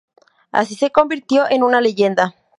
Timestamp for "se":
0.73-0.89